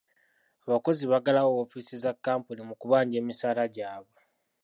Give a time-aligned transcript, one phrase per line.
[0.67, 4.19] Abakozi baggalawo woofiisi za kkampuni mu kubanja emisaala gyabwe.